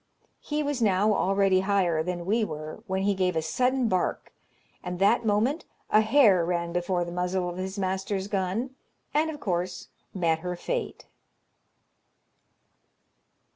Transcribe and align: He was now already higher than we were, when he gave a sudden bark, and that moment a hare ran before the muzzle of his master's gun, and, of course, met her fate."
He 0.39 0.63
was 0.63 0.81
now 0.81 1.13
already 1.13 1.59
higher 1.59 2.01
than 2.01 2.25
we 2.25 2.43
were, 2.43 2.81
when 2.87 3.03
he 3.03 3.13
gave 3.13 3.35
a 3.35 3.41
sudden 3.43 3.87
bark, 3.87 4.33
and 4.83 4.97
that 4.97 5.27
moment 5.27 5.63
a 5.91 6.01
hare 6.01 6.43
ran 6.43 6.73
before 6.73 7.05
the 7.05 7.11
muzzle 7.11 7.47
of 7.47 7.57
his 7.57 7.77
master's 7.77 8.27
gun, 8.27 8.71
and, 9.13 9.29
of 9.29 9.39
course, 9.39 9.89
met 10.11 10.39
her 10.39 10.55
fate." 10.55 11.05